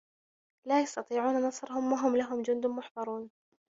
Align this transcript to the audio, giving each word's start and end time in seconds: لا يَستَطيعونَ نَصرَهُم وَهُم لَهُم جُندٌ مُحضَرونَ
لا 0.65 0.81
يَستَطيعونَ 0.81 1.41
نَصرَهُم 1.47 1.91
وَهُم 1.93 2.17
لَهُم 2.17 2.41
جُندٌ 2.41 2.65
مُحضَرونَ 2.65 3.29